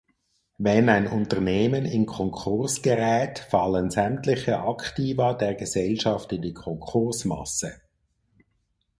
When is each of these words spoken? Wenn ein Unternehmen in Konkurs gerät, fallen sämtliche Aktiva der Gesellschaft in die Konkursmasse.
Wenn 0.57 0.89
ein 0.89 1.05
Unternehmen 1.05 1.85
in 1.85 2.07
Konkurs 2.07 2.81
gerät, 2.81 3.37
fallen 3.37 3.91
sämtliche 3.91 4.61
Aktiva 4.61 5.35
der 5.35 5.53
Gesellschaft 5.53 6.31
in 6.33 6.41
die 6.41 6.55
Konkursmasse. 6.55 7.79